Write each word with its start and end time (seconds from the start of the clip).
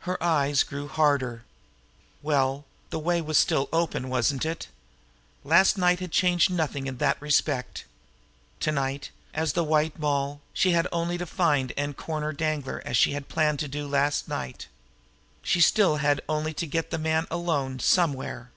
Her 0.00 0.20
eyes 0.20 0.64
grew 0.64 0.88
harder. 0.88 1.44
Well, 2.22 2.64
the 2.88 2.98
way 2.98 3.20
was 3.20 3.38
still 3.38 3.68
open, 3.72 4.08
wasn't 4.08 4.44
it? 4.44 4.66
Last 5.44 5.78
night 5.78 6.00
had 6.00 6.10
changed 6.10 6.50
nothing 6.50 6.88
in 6.88 6.96
that 6.96 7.22
respect. 7.22 7.84
To 8.58 8.72
night, 8.72 9.10
as 9.32 9.52
the 9.52 9.62
White 9.62 9.96
Moll, 9.96 10.40
she 10.52 10.72
had 10.72 10.88
only 10.90 11.16
to 11.18 11.24
find 11.24 11.72
and 11.76 11.96
corner 11.96 12.32
Danglar 12.32 12.82
as 12.84 12.96
she 12.96 13.12
had 13.12 13.28
planned 13.28 13.60
to 13.60 13.68
do 13.68 13.86
last 13.86 14.26
night. 14.26 14.66
She 15.40 15.60
had 15.60 15.64
still 15.66 16.00
only 16.28 16.52
to 16.52 16.66
get 16.66 16.90
the 16.90 16.98
man 16.98 17.28
alone 17.30 17.78
somewhere. 17.78 18.50